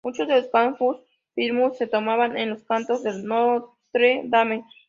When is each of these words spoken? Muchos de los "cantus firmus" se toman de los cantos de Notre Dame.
Muchos 0.03 0.27
de 0.27 0.35
los 0.37 0.49
"cantus 0.49 0.97
firmus" 1.35 1.77
se 1.77 1.85
toman 1.85 2.33
de 2.33 2.45
los 2.47 2.63
cantos 2.63 3.03
de 3.03 3.21
Notre 3.21 4.23
Dame. 4.25 4.65